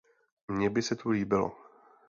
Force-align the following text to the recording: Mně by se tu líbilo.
Mně 0.47 0.69
by 0.69 0.81
se 0.81 0.95
tu 0.95 1.09
líbilo. 1.09 1.57